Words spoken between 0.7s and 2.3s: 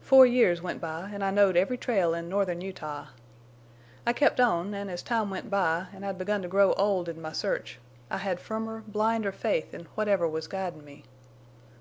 by, an' I knowed every trail in